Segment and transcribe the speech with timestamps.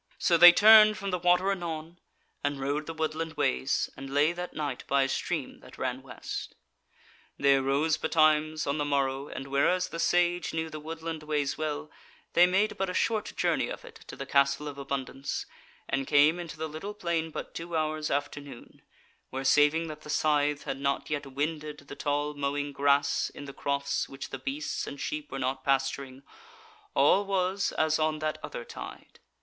[0.17, 1.99] So they turned from the water anon,
[2.43, 6.55] and rode the woodland ways, and lay that night by a stream that ran west.
[7.37, 11.91] They arose betimes on the morrow, and whereas the Sage knew the woodland ways well,
[12.33, 15.45] they made but a short journey of it to the Castle of Abundance,
[15.87, 18.81] and came into the little plain but two hours after noon,
[19.29, 23.53] where saving that the scythe had not yet wended the tall mowing grass in the
[23.53, 26.23] crofts which the beasts and sheep were not pasturing,
[26.95, 29.19] all was as on that other tide.